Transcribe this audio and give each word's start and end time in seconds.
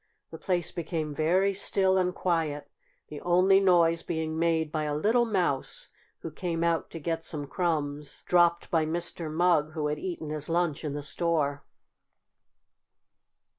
The 0.31 0.39
place 0.39 0.71
became 0.71 1.13
very 1.13 1.53
still 1.53 1.95
and 1.95 2.15
quiet, 2.15 2.71
the 3.09 3.21
only 3.21 3.59
noise 3.59 4.01
being 4.01 4.39
made 4.39 4.71
by 4.71 4.85
a 4.85 4.95
little 4.95 5.25
mouse, 5.25 5.89
who 6.21 6.31
came 6.31 6.63
out 6.63 6.89
to 6.89 6.99
get 6.99 7.23
some 7.23 7.45
crumbs 7.45 8.23
dropped 8.25 8.71
by 8.71 8.83
Mr. 8.83 9.31
Mugg, 9.31 9.73
who 9.73 9.85
had 9.89 9.99
eaten 9.99 10.31
his 10.31 10.49
lunch 10.49 10.83
in 10.83 10.93
the 10.93 11.03
store. 11.03 11.63